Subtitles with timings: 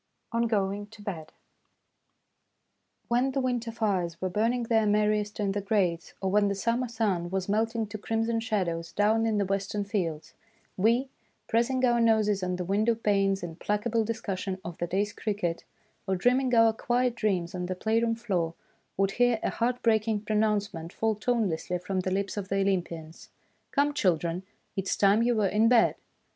[0.31, 1.31] ON GOING TO BED
[3.07, 6.87] WHEN the winter fires were burning their merriest in the grates, or when the summer
[6.87, 10.33] sun was melting to crimson shadows down in the western fields,
[10.75, 11.11] we,
[11.47, 15.65] pressing our noses on the window panes in placable discussion of the day's cricket,
[16.07, 18.55] or dreaming our quiet dreams on the playroom floor,
[18.97, 23.29] would hear a heart breaking pronouncement fall tone lessly from the lips of the Olympians:"
[23.71, 24.41] Come, children,
[24.75, 25.93] it is time you were in bed